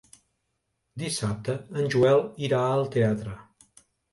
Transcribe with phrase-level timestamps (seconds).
[1.01, 3.37] Dissabte en Joel irà al teatre.